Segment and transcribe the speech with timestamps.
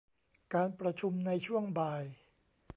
[0.53, 2.03] การประชุมในช่วงบ่าย